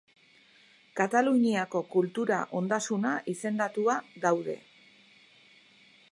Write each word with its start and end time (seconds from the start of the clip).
Kataluniako 0.99 1.81
Kultura 1.95 2.39
Ondasuna 2.61 3.11
izendatua 3.33 3.99
daude. 4.27 4.57